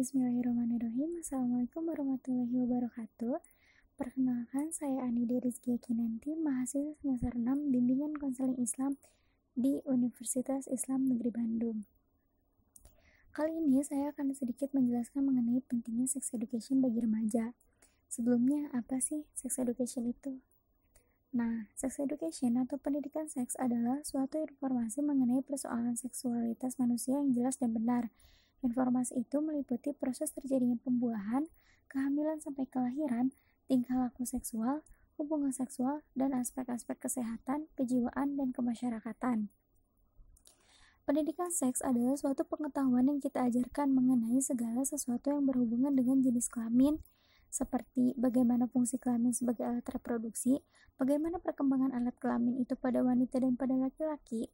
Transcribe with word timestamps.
Bismillahirrahmanirrahim. 0.00 1.20
Assalamualaikum 1.20 1.92
warahmatullahi 1.92 2.56
wabarakatuh. 2.56 3.36
Perkenalkan, 4.00 4.72
saya 4.72 5.04
Anida 5.04 5.36
Rizky 5.44 5.76
Kinanti, 5.76 6.32
mahasiswa 6.40 6.96
semester 7.04 7.36
6 7.36 7.68
Bimbingan 7.68 8.16
Konseling 8.16 8.56
Islam 8.56 8.96
di 9.52 9.84
Universitas 9.84 10.64
Islam 10.72 11.04
Negeri 11.04 11.28
Bandung. 11.28 11.84
Kali 13.36 13.60
ini 13.60 13.84
saya 13.84 14.16
akan 14.16 14.32
sedikit 14.32 14.72
menjelaskan 14.72 15.20
mengenai 15.20 15.60
pentingnya 15.68 16.08
sex 16.08 16.32
education 16.32 16.80
bagi 16.80 17.04
remaja. 17.04 17.52
Sebelumnya, 18.08 18.72
apa 18.72 19.04
sih 19.04 19.28
sex 19.36 19.60
education 19.60 20.08
itu? 20.08 20.40
Nah, 21.36 21.68
sex 21.76 22.00
education 22.00 22.56
atau 22.56 22.80
pendidikan 22.80 23.28
seks 23.28 23.52
adalah 23.60 24.00
suatu 24.08 24.40
informasi 24.40 25.04
mengenai 25.04 25.44
persoalan 25.44 25.92
seksualitas 25.92 26.80
manusia 26.80 27.20
yang 27.20 27.36
jelas 27.36 27.60
dan 27.60 27.76
benar, 27.76 28.08
Informasi 28.60 29.24
itu 29.24 29.40
meliputi 29.40 29.96
proses 29.96 30.36
terjadinya 30.36 30.76
pembuahan, 30.84 31.48
kehamilan 31.88 32.44
sampai 32.44 32.68
kelahiran, 32.68 33.32
tingkah 33.64 33.96
laku 33.96 34.28
seksual, 34.28 34.84
hubungan 35.16 35.52
seksual, 35.52 36.04
dan 36.12 36.36
aspek-aspek 36.36 37.00
kesehatan, 37.00 37.72
kejiwaan, 37.76 38.36
dan 38.36 38.52
kemasyarakatan. 38.52 39.48
Pendidikan 41.08 41.50
seks 41.50 41.80
adalah 41.82 42.14
suatu 42.14 42.46
pengetahuan 42.46 43.08
yang 43.08 43.18
kita 43.18 43.42
ajarkan 43.48 43.90
mengenai 43.90 44.38
segala 44.44 44.86
sesuatu 44.86 45.32
yang 45.32 45.42
berhubungan 45.48 45.96
dengan 45.96 46.20
jenis 46.22 46.46
kelamin, 46.46 47.00
seperti 47.50 48.14
bagaimana 48.14 48.70
fungsi 48.70 49.00
kelamin 49.00 49.34
sebagai 49.34 49.66
alat 49.66 49.82
reproduksi, 49.90 50.62
bagaimana 51.00 51.42
perkembangan 51.42 51.90
alat 51.90 52.14
kelamin 52.22 52.62
itu 52.62 52.78
pada 52.78 53.02
wanita 53.02 53.42
dan 53.42 53.58
pada 53.58 53.74
laki-laki, 53.74 54.52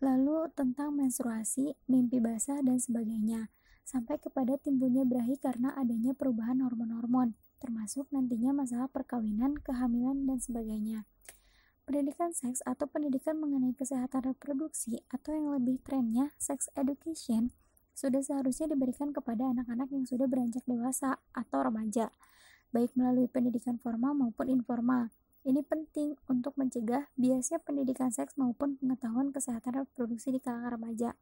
lalu 0.00 0.52
tentang 0.52 0.92
menstruasi, 0.92 1.72
mimpi 1.88 2.20
basah, 2.20 2.60
dan 2.60 2.76
sebagainya, 2.76 3.48
sampai 3.86 4.20
kepada 4.20 4.60
timbulnya 4.60 5.06
berahi 5.08 5.40
karena 5.40 5.72
adanya 5.78 6.12
perubahan 6.12 6.60
hormon-hormon, 6.60 7.32
termasuk 7.62 8.04
nantinya 8.12 8.52
masalah 8.52 8.90
perkawinan, 8.92 9.56
kehamilan, 9.62 10.28
dan 10.28 10.38
sebagainya. 10.42 11.08
Pendidikan 11.86 12.34
seks 12.34 12.66
atau 12.66 12.90
pendidikan 12.90 13.38
mengenai 13.38 13.70
kesehatan 13.72 14.34
reproduksi 14.34 15.06
atau 15.06 15.30
yang 15.38 15.54
lebih 15.54 15.78
trennya 15.86 16.34
sex 16.34 16.66
education 16.74 17.54
sudah 17.96 18.20
seharusnya 18.20 18.74
diberikan 18.74 19.14
kepada 19.14 19.54
anak-anak 19.54 19.88
yang 19.94 20.04
sudah 20.04 20.28
beranjak 20.28 20.66
dewasa 20.68 21.16
atau 21.32 21.64
remaja, 21.64 22.12
baik 22.74 22.92
melalui 22.92 23.30
pendidikan 23.30 23.80
formal 23.80 24.12
maupun 24.12 24.52
informal 24.52 25.08
ini 25.46 25.62
penting 25.62 26.18
untuk 26.26 26.58
mencegah 26.58 27.06
biasnya 27.14 27.62
pendidikan 27.62 28.10
seks 28.10 28.34
maupun 28.34 28.74
pengetahuan 28.82 29.30
kesehatan 29.30 29.86
reproduksi 29.86 30.34
di 30.34 30.42
kalangan 30.42 30.74
remaja. 30.74 31.14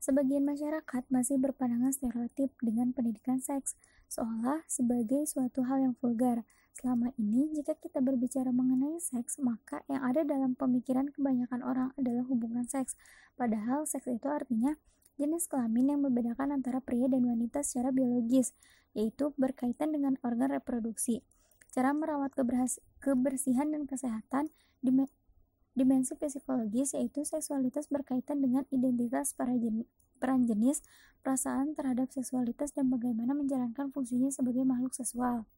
Sebagian 0.00 0.42
masyarakat 0.42 1.06
masih 1.12 1.38
berpandangan 1.38 1.94
stereotip 1.94 2.50
dengan 2.58 2.90
pendidikan 2.90 3.38
seks, 3.38 3.78
seolah 4.10 4.64
sebagai 4.66 5.28
suatu 5.28 5.62
hal 5.68 5.78
yang 5.84 5.94
vulgar. 6.00 6.42
Selama 6.72 7.12
ini, 7.20 7.52
jika 7.54 7.76
kita 7.76 8.00
berbicara 8.00 8.50
mengenai 8.50 8.98
seks, 8.98 9.38
maka 9.38 9.84
yang 9.86 10.02
ada 10.02 10.24
dalam 10.26 10.56
pemikiran 10.56 11.12
kebanyakan 11.12 11.60
orang 11.62 11.88
adalah 12.00 12.24
hubungan 12.26 12.66
seks. 12.66 12.96
Padahal 13.36 13.86
seks 13.86 14.08
itu 14.08 14.26
artinya 14.26 14.74
jenis 15.20 15.46
kelamin 15.46 15.94
yang 15.94 16.00
membedakan 16.02 16.56
antara 16.56 16.80
pria 16.80 17.06
dan 17.06 17.22
wanita 17.28 17.60
secara 17.62 17.92
biologis, 17.94 18.56
yaitu 18.96 19.30
berkaitan 19.38 19.92
dengan 19.92 20.16
organ 20.24 20.50
reproduksi. 20.50 21.22
Cara 21.72 21.96
merawat 21.96 22.36
kebersihan 23.00 23.72
dan 23.72 23.88
kesehatan 23.88 24.52
dimensi 25.72 26.12
psikologis 26.20 26.92
yaitu 26.92 27.24
seksualitas 27.24 27.88
berkaitan 27.88 28.44
dengan 28.44 28.68
identitas 28.68 29.32
para 29.32 29.56
jenis, 29.56 29.88
peran 30.20 30.44
jenis, 30.44 30.84
perasaan 31.24 31.72
terhadap 31.72 32.12
seksualitas 32.12 32.76
dan 32.76 32.92
bagaimana 32.92 33.32
menjalankan 33.32 33.88
fungsinya 33.88 34.28
sebagai 34.28 34.68
makhluk 34.68 34.92
seksual. 34.92 35.48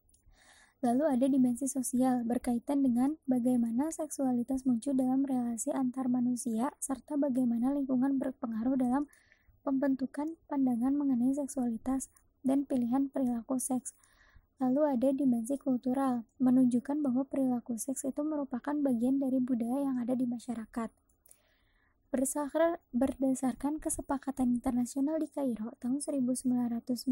Lalu 0.79 1.03
ada 1.03 1.25
dimensi 1.27 1.67
sosial 1.67 2.23
berkaitan 2.23 2.79
dengan 2.79 3.19
bagaimana 3.27 3.91
seksualitas 3.91 4.63
muncul 4.63 4.95
dalam 4.95 5.27
relasi 5.27 5.75
antar 5.75 6.07
manusia 6.07 6.71
serta 6.79 7.19
bagaimana 7.19 7.75
lingkungan 7.75 8.15
berpengaruh 8.21 8.79
dalam 8.79 9.09
pembentukan 9.67 10.39
pandangan 10.47 10.95
mengenai 10.95 11.35
seksualitas 11.35 12.07
dan 12.45 12.63
pilihan 12.63 13.09
perilaku 13.11 13.59
seks. 13.59 13.97
Lalu 14.55 14.81
ada 14.87 15.11
dimensi 15.11 15.59
kultural, 15.59 16.23
menunjukkan 16.39 17.03
bahwa 17.03 17.27
perilaku 17.27 17.75
seks 17.75 18.07
itu 18.07 18.23
merupakan 18.23 18.71
bagian 18.71 19.19
dari 19.19 19.43
budaya 19.43 19.91
yang 19.91 19.99
ada 19.99 20.15
di 20.15 20.23
masyarakat. 20.23 20.89
Berdasarkan 22.95 23.83
kesepakatan 23.83 24.55
internasional 24.55 25.19
di 25.19 25.27
Kairo 25.27 25.75
tahun 25.83 25.99
1994 25.99 27.03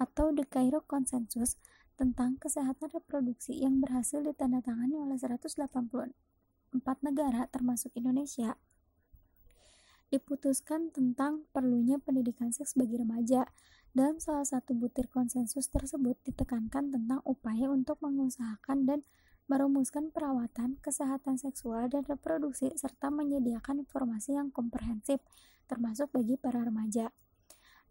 atau 0.00 0.26
The 0.32 0.44
Cairo 0.48 0.80
Consensus 0.88 1.60
tentang 2.00 2.40
kesehatan 2.40 2.88
reproduksi 2.88 3.60
yang 3.60 3.84
berhasil 3.84 4.24
ditandatangani 4.24 4.96
oleh 4.96 5.20
184 5.20 5.60
negara 7.04 7.44
termasuk 7.52 7.92
Indonesia, 8.00 8.56
diputuskan 10.08 10.88
tentang 10.88 11.44
perlunya 11.52 12.00
pendidikan 12.00 12.52
seks 12.52 12.72
bagi 12.76 12.96
remaja 13.00 13.48
dalam 13.92 14.16
salah 14.16 14.48
satu 14.48 14.72
butir 14.72 15.04
konsensus 15.12 15.68
tersebut 15.68 16.16
ditekankan 16.24 16.88
tentang 16.88 17.20
upaya 17.28 17.68
untuk 17.68 18.00
mengusahakan 18.00 18.88
dan 18.88 19.00
merumuskan 19.52 20.08
perawatan, 20.08 20.80
kesehatan 20.80 21.36
seksual 21.36 21.92
dan 21.92 22.00
reproduksi 22.08 22.72
serta 22.72 23.12
menyediakan 23.12 23.84
informasi 23.84 24.40
yang 24.40 24.48
komprehensif 24.48 25.20
termasuk 25.68 26.08
bagi 26.08 26.40
para 26.40 26.64
remaja. 26.64 27.12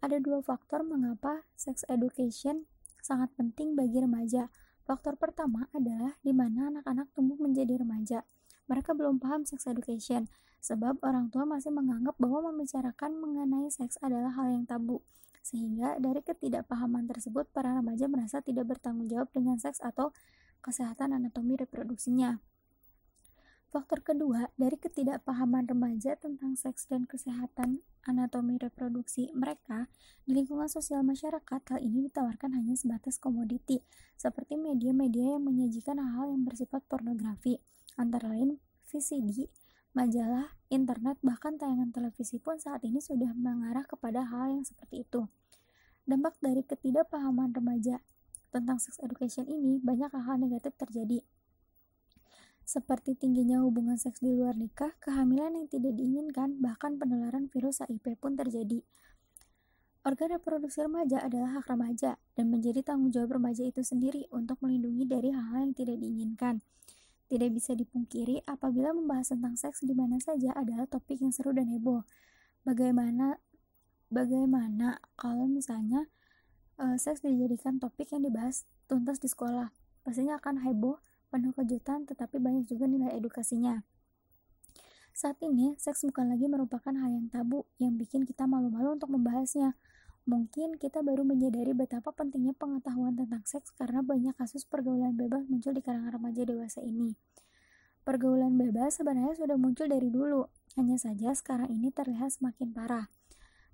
Ada 0.02 0.18
dua 0.18 0.42
faktor 0.42 0.82
mengapa 0.82 1.46
sex 1.54 1.86
education 1.86 2.66
sangat 2.98 3.30
penting 3.38 3.78
bagi 3.78 4.02
remaja. 4.02 4.50
Faktor 4.82 5.14
pertama 5.14 5.70
adalah 5.70 6.18
di 6.26 6.34
mana 6.34 6.74
anak-anak 6.74 7.14
tumbuh 7.14 7.38
menjadi 7.38 7.78
remaja. 7.78 8.26
Mereka 8.66 8.98
belum 8.98 9.22
paham 9.22 9.46
sex 9.46 9.70
education, 9.70 10.26
sebab 10.62 11.02
orang 11.02 11.28
tua 11.28 11.42
masih 11.42 11.74
menganggap 11.74 12.14
bahwa 12.22 12.54
membicarakan 12.54 13.18
mengenai 13.18 13.66
seks 13.68 13.98
adalah 13.98 14.30
hal 14.38 14.54
yang 14.54 14.64
tabu 14.64 15.02
sehingga 15.42 15.98
dari 15.98 16.22
ketidakpahaman 16.22 17.10
tersebut 17.10 17.50
para 17.50 17.74
remaja 17.74 18.06
merasa 18.06 18.38
tidak 18.40 18.78
bertanggung 18.78 19.10
jawab 19.10 19.28
dengan 19.34 19.58
seks 19.58 19.82
atau 19.82 20.14
kesehatan 20.62 21.18
anatomi 21.18 21.58
reproduksinya. 21.58 22.38
Faktor 23.72 24.04
kedua, 24.04 24.52
dari 24.60 24.76
ketidakpahaman 24.76 25.64
remaja 25.64 26.12
tentang 26.14 26.60
seks 26.60 26.86
dan 26.92 27.08
kesehatan 27.08 27.80
anatomi 28.04 28.60
reproduksi 28.60 29.32
mereka 29.32 29.88
di 30.28 30.36
lingkungan 30.36 30.68
sosial 30.68 31.00
masyarakat, 31.00 31.60
hal 31.72 31.80
ini 31.80 32.06
ditawarkan 32.12 32.52
hanya 32.52 32.76
sebatas 32.76 33.16
komoditi, 33.16 33.80
seperti 34.20 34.60
media-media 34.60 35.40
yang 35.40 35.48
menyajikan 35.48 35.96
hal-hal 35.96 36.36
yang 36.36 36.44
bersifat 36.44 36.84
pornografi, 36.84 37.64
antara 37.96 38.36
lain 38.36 38.60
VCD, 38.92 39.48
majalah, 39.92 40.56
internet, 40.72 41.20
bahkan 41.20 41.60
tayangan 41.60 41.92
televisi 41.92 42.40
pun 42.40 42.56
saat 42.56 42.80
ini 42.84 43.00
sudah 43.00 43.36
mengarah 43.36 43.84
kepada 43.84 44.24
hal 44.24 44.52
yang 44.56 44.64
seperti 44.64 45.04
itu. 45.04 45.28
Dampak 46.08 46.40
dari 46.40 46.64
ketidakpahaman 46.64 47.52
remaja 47.52 48.00
tentang 48.52 48.80
sex 48.80 49.00
education 49.00 49.48
ini 49.48 49.80
banyak 49.80 50.12
hal-hal 50.12 50.40
negatif 50.40 50.76
terjadi. 50.80 51.20
Seperti 52.62 53.18
tingginya 53.18 53.60
hubungan 53.60 54.00
seks 54.00 54.22
di 54.24 54.32
luar 54.32 54.56
nikah, 54.56 54.96
kehamilan 55.02 55.60
yang 55.60 55.68
tidak 55.68 55.92
diinginkan, 55.92 56.56
bahkan 56.62 56.96
penularan 56.96 57.52
virus 57.52 57.84
HIV 57.84 58.16
pun 58.16 58.32
terjadi. 58.38 58.80
Organ 60.02 60.34
reproduksi 60.34 60.82
remaja 60.82 61.22
adalah 61.22 61.62
hak 61.62 61.70
remaja 61.70 62.18
dan 62.34 62.50
menjadi 62.50 62.82
tanggung 62.82 63.14
jawab 63.14 63.38
remaja 63.38 63.62
itu 63.62 63.86
sendiri 63.86 64.26
untuk 64.34 64.58
melindungi 64.58 65.06
dari 65.06 65.30
hal-hal 65.30 65.70
yang 65.70 65.74
tidak 65.78 66.00
diinginkan. 66.02 66.58
Tidak 67.32 67.48
bisa 67.48 67.72
dipungkiri 67.72 68.44
apabila 68.44 68.92
membahas 68.92 69.32
tentang 69.32 69.56
seks 69.56 69.80
di 69.88 69.96
mana 69.96 70.20
saja 70.20 70.52
adalah 70.52 70.84
topik 70.84 71.16
yang 71.16 71.32
seru 71.32 71.56
dan 71.56 71.64
heboh. 71.72 72.04
Bagaimana 72.60 73.40
bagaimana 74.12 75.00
kalau 75.16 75.48
misalnya 75.48 76.12
uh, 76.76 77.00
seks 77.00 77.24
dijadikan 77.24 77.80
topik 77.80 78.12
yang 78.12 78.20
dibahas 78.20 78.68
tuntas 78.84 79.16
di 79.16 79.32
sekolah? 79.32 79.72
Pastinya 80.04 80.36
akan 80.36 80.60
heboh, 80.60 81.00
penuh 81.32 81.56
kejutan, 81.56 82.04
tetapi 82.04 82.36
banyak 82.36 82.68
juga 82.68 82.84
nilai 82.84 83.16
edukasinya. 83.16 83.80
Saat 85.16 85.40
ini, 85.40 85.72
seks 85.80 86.04
bukan 86.04 86.36
lagi 86.36 86.44
merupakan 86.52 86.92
hal 86.92 87.16
yang 87.16 87.32
tabu 87.32 87.64
yang 87.80 87.96
bikin 87.96 88.28
kita 88.28 88.44
malu-malu 88.44 89.00
untuk 89.00 89.08
membahasnya. 89.08 89.72
Mungkin 90.22 90.78
kita 90.78 91.02
baru 91.02 91.26
menyadari 91.26 91.74
betapa 91.74 92.14
pentingnya 92.14 92.54
pengetahuan 92.54 93.18
tentang 93.18 93.42
seks 93.42 93.74
karena 93.74 94.06
banyak 94.06 94.38
kasus 94.38 94.62
pergaulan 94.62 95.18
bebas 95.18 95.42
muncul 95.50 95.74
di 95.74 95.82
kalangan 95.82 96.14
remaja 96.14 96.46
dewasa 96.46 96.78
ini. 96.78 97.18
Pergaulan 98.06 98.54
bebas 98.54 99.02
sebenarnya 99.02 99.34
sudah 99.34 99.58
muncul 99.58 99.90
dari 99.90 100.10
dulu, 100.10 100.46
hanya 100.78 100.94
saja 100.98 101.34
sekarang 101.34 101.70
ini 101.70 101.90
terlihat 101.90 102.34
semakin 102.34 102.70
parah. 102.70 103.06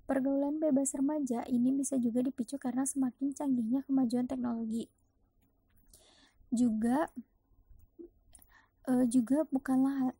Pergaulan 0.09 0.57
bebas 0.57 0.97
remaja 0.97 1.45
ini 1.45 1.69
bisa 1.69 2.01
juga 2.01 2.25
dipicu 2.25 2.57
karena 2.57 2.81
semakin 2.81 3.29
canggihnya 3.29 3.85
kemajuan 3.85 4.25
teknologi. 4.25 4.89
Juga 6.49 7.13
uh, 8.89 9.05
juga 9.05 9.45
bukanlah 9.53 10.17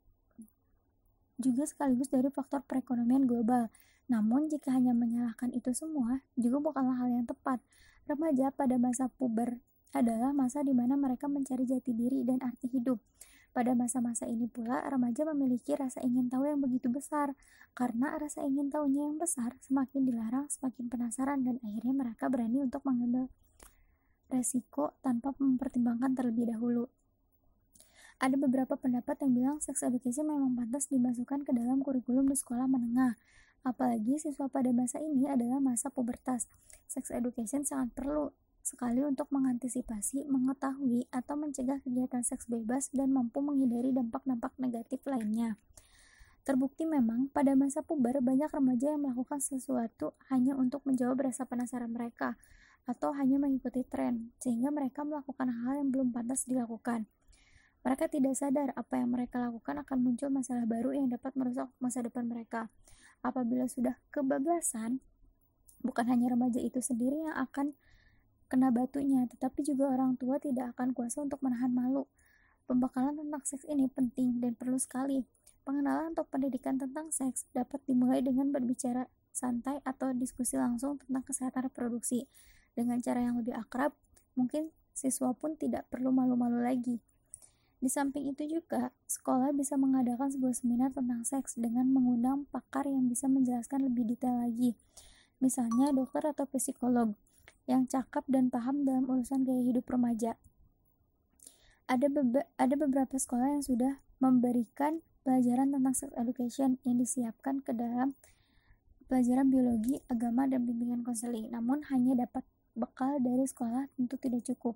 juga 1.40 1.64
sekaligus 1.64 2.12
dari 2.12 2.28
faktor 2.28 2.62
perekonomian 2.68 3.24
global. 3.24 3.72
Namun, 4.12 4.52
jika 4.52 4.76
hanya 4.76 4.92
menyalahkan 4.92 5.56
itu 5.56 5.72
semua, 5.72 6.22
juga 6.36 6.60
bukanlah 6.60 7.00
hal 7.00 7.10
yang 7.10 7.26
tepat. 7.26 7.64
Remaja 8.06 8.52
pada 8.52 8.76
masa 8.76 9.08
puber 9.08 9.64
adalah 9.96 10.36
masa 10.36 10.62
di 10.62 10.76
mana 10.76 11.00
mereka 11.00 11.26
mencari 11.26 11.66
jati 11.66 11.96
diri 11.96 12.28
dan 12.28 12.44
arti 12.44 12.70
hidup. 12.70 13.00
Pada 13.50 13.74
masa-masa 13.74 14.30
ini 14.30 14.46
pula, 14.46 14.86
remaja 14.86 15.26
memiliki 15.34 15.74
rasa 15.74 16.06
ingin 16.06 16.30
tahu 16.30 16.46
yang 16.46 16.62
begitu 16.62 16.86
besar. 16.92 17.34
Karena 17.74 18.14
rasa 18.14 18.46
ingin 18.46 18.70
tahunya 18.70 19.10
yang 19.10 19.18
besar, 19.18 19.58
semakin 19.66 20.06
dilarang, 20.06 20.46
semakin 20.54 20.86
penasaran, 20.86 21.42
dan 21.42 21.58
akhirnya 21.66 21.94
mereka 21.98 22.30
berani 22.30 22.62
untuk 22.62 22.86
mengambil 22.86 23.26
resiko 24.30 24.94
tanpa 25.02 25.34
mempertimbangkan 25.42 26.14
terlebih 26.14 26.54
dahulu. 26.54 26.86
Ada 28.20 28.36
beberapa 28.36 28.76
pendapat 28.76 29.24
yang 29.24 29.32
bilang 29.32 29.58
sex 29.64 29.80
education 29.80 30.28
memang 30.28 30.52
pantas 30.52 30.92
dimasukkan 30.92 31.48
ke 31.48 31.56
dalam 31.56 31.80
kurikulum 31.80 32.28
di 32.28 32.36
sekolah 32.36 32.68
menengah. 32.68 33.16
Apalagi 33.64 34.20
siswa 34.20 34.52
pada 34.52 34.76
masa 34.76 35.00
ini 35.00 35.24
adalah 35.32 35.64
masa 35.64 35.88
pubertas. 35.88 36.52
Sex 36.84 37.16
education 37.16 37.64
sangat 37.64 37.96
perlu 37.96 38.36
sekali 38.60 39.00
untuk 39.08 39.32
mengantisipasi, 39.32 40.28
mengetahui, 40.28 41.08
atau 41.16 41.40
mencegah 41.40 41.80
kegiatan 41.80 42.20
seks 42.20 42.52
bebas 42.52 42.92
dan 42.92 43.16
mampu 43.16 43.40
menghindari 43.40 43.96
dampak-dampak 43.96 44.52
negatif 44.60 45.00
lainnya. 45.08 45.56
Terbukti 46.44 46.84
memang, 46.84 47.32
pada 47.32 47.56
masa 47.56 47.88
puber 47.88 48.20
banyak 48.20 48.52
remaja 48.52 49.00
yang 49.00 49.08
melakukan 49.08 49.40
sesuatu 49.40 50.12
hanya 50.28 50.60
untuk 50.60 50.84
menjawab 50.84 51.24
rasa 51.24 51.48
penasaran 51.48 51.96
mereka, 51.96 52.36
atau 52.84 53.16
hanya 53.16 53.40
mengikuti 53.40 53.88
tren, 53.88 54.36
sehingga 54.44 54.76
mereka 54.76 55.08
melakukan 55.08 55.48
hal 55.64 55.80
yang 55.80 55.90
belum 55.94 56.12
pantas 56.12 56.44
dilakukan. 56.44 57.08
Mereka 57.80 58.12
tidak 58.12 58.36
sadar 58.36 58.76
apa 58.76 59.00
yang 59.00 59.16
mereka 59.16 59.40
lakukan 59.40 59.80
akan 59.88 59.98
muncul 60.04 60.28
masalah 60.28 60.68
baru 60.68 60.92
yang 60.92 61.08
dapat 61.08 61.32
merusak 61.40 61.72
masa 61.80 62.04
depan 62.04 62.28
mereka. 62.28 62.68
Apabila 63.24 63.68
sudah 63.72 63.96
kebablasan, 64.12 65.00
bukan 65.80 66.06
hanya 66.12 66.36
remaja 66.36 66.60
itu 66.60 66.84
sendiri 66.84 67.24
yang 67.24 67.36
akan 67.40 67.76
kena 68.52 68.74
batunya, 68.74 69.24
tetapi 69.32 69.64
juga 69.64 69.88
orang 69.94 70.20
tua 70.20 70.42
tidak 70.42 70.76
akan 70.76 70.92
kuasa 70.92 71.24
untuk 71.24 71.40
menahan 71.40 71.72
malu. 71.72 72.10
Pembekalan 72.68 73.16
tentang 73.18 73.44
seks 73.48 73.66
ini 73.66 73.88
penting 73.88 74.44
dan 74.44 74.54
perlu 74.60 74.76
sekali. 74.76 75.24
Pengenalan 75.64 76.18
atau 76.18 76.26
pendidikan 76.26 76.76
tentang 76.82 77.14
seks 77.14 77.46
dapat 77.54 77.80
dimulai 77.86 78.20
dengan 78.26 78.50
berbicara 78.50 79.08
santai 79.32 79.80
atau 79.86 80.12
diskusi 80.12 80.60
langsung 80.60 81.00
tentang 81.00 81.24
kesehatan 81.24 81.70
reproduksi. 81.70 82.28
Dengan 82.74 83.00
cara 83.00 83.24
yang 83.24 83.40
lebih 83.40 83.56
akrab, 83.56 83.96
mungkin 84.36 84.74
siswa 84.94 85.32
pun 85.32 85.56
tidak 85.56 85.88
perlu 85.88 86.12
malu-malu 86.12 86.60
lagi. 86.60 87.00
Di 87.80 87.88
samping 87.88 88.28
itu 88.28 88.60
juga, 88.60 88.92
sekolah 89.08 89.56
bisa 89.56 89.80
mengadakan 89.80 90.28
sebuah 90.28 90.52
seminar 90.52 90.92
tentang 90.92 91.24
seks 91.24 91.56
dengan 91.56 91.88
mengundang 91.88 92.44
pakar 92.52 92.84
yang 92.84 93.08
bisa 93.08 93.32
menjelaskan 93.32 93.88
lebih 93.88 94.04
detail 94.04 94.44
lagi. 94.44 94.76
Misalnya 95.40 95.96
dokter 95.96 96.28
atau 96.28 96.44
psikolog 96.44 97.16
yang 97.72 97.88
cakap 97.88 98.28
dan 98.28 98.52
paham 98.52 98.84
dalam 98.84 99.08
urusan 99.08 99.48
gaya 99.48 99.64
hidup 99.64 99.88
remaja. 99.88 100.36
Ada, 101.88 102.12
bebe 102.12 102.44
ada 102.60 102.76
beberapa 102.76 103.16
sekolah 103.16 103.56
yang 103.56 103.64
sudah 103.64 104.04
memberikan 104.20 105.00
pelajaran 105.24 105.72
tentang 105.72 105.96
sex 105.96 106.12
education 106.20 106.84
yang 106.84 107.00
disiapkan 107.00 107.64
ke 107.64 107.72
dalam 107.72 108.12
pelajaran 109.08 109.48
biologi, 109.48 110.04
agama, 110.12 110.46
dan 110.52 110.68
bimbingan 110.68 111.02
konseling. 111.02 111.48
Namun 111.48 111.88
hanya 111.88 112.28
dapat 112.28 112.44
bekal 112.76 113.24
dari 113.24 113.48
sekolah 113.48 113.88
tentu 113.96 114.20
tidak 114.20 114.44
cukup. 114.46 114.76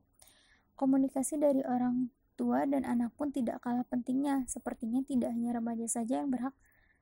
Komunikasi 0.79 1.37
dari 1.37 1.61
orang 1.67 2.09
tua 2.43 2.67
dan 2.67 2.83
anak 2.83 3.15
pun 3.15 3.31
tidak 3.31 3.63
kalah 3.63 3.87
pentingnya. 3.87 4.43
Sepertinya 4.51 4.99
tidak 5.07 5.31
hanya 5.31 5.55
remaja 5.55 5.87
saja 5.87 6.19
yang 6.19 6.27
berhak 6.27 6.51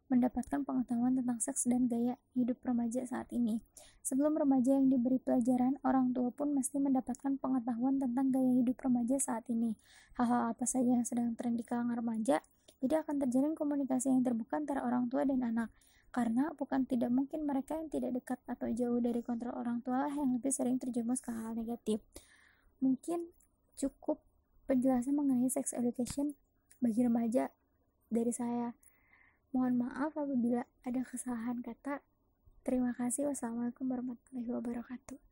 mendapatkan 0.06 0.62
pengetahuan 0.62 1.18
tentang 1.18 1.40
seks 1.42 1.66
dan 1.66 1.90
gaya 1.90 2.20
hidup 2.38 2.62
remaja 2.62 3.02
saat 3.10 3.32
ini. 3.34 3.58
Sebelum 4.06 4.38
remaja 4.38 4.78
yang 4.78 4.92
diberi 4.92 5.18
pelajaran, 5.18 5.80
orang 5.88 6.12
tua 6.12 6.30
pun 6.30 6.52
mesti 6.52 6.78
mendapatkan 6.78 7.40
pengetahuan 7.42 7.98
tentang 7.98 8.30
gaya 8.30 8.52
hidup 8.60 8.78
remaja 8.86 9.18
saat 9.18 9.48
ini. 9.50 9.74
Hal-hal 10.20 10.54
apa 10.54 10.68
saja 10.70 11.00
yang 11.00 11.08
sedang 11.08 11.34
tren 11.34 11.56
di 11.58 11.64
kalangan 11.64 11.98
remaja, 11.98 12.44
jadi 12.84 13.02
akan 13.02 13.24
terjalin 13.24 13.54
komunikasi 13.56 14.12
yang 14.12 14.22
terbuka 14.22 14.60
antara 14.60 14.84
orang 14.84 15.08
tua 15.08 15.24
dan 15.24 15.42
anak. 15.42 15.72
Karena 16.12 16.52
bukan 16.52 16.84
tidak 16.84 17.08
mungkin 17.08 17.48
mereka 17.48 17.80
yang 17.80 17.88
tidak 17.88 18.12
dekat 18.12 18.40
atau 18.44 18.68
jauh 18.68 19.00
dari 19.00 19.24
kontrol 19.24 19.56
orang 19.56 19.80
tua 19.80 20.04
lah 20.04 20.12
yang 20.12 20.36
lebih 20.36 20.52
sering 20.52 20.76
terjerumus 20.76 21.24
ke 21.24 21.32
hal 21.32 21.56
negatif. 21.56 22.04
Mungkin 22.84 23.32
cukup 23.80 24.20
penjelasan 24.72 25.20
mengenai 25.20 25.52
sex 25.52 25.76
education 25.76 26.40
bagi 26.80 27.04
remaja 27.04 27.52
dari 28.08 28.32
saya. 28.32 28.72
Mohon 29.52 29.84
maaf 29.84 30.16
apabila 30.16 30.64
ada 30.88 31.04
kesalahan 31.04 31.60
kata. 31.60 32.00
Terima 32.64 32.96
kasih. 32.96 33.28
Wassalamualaikum 33.28 33.92
warahmatullahi 33.92 34.48
wabarakatuh. 34.48 35.31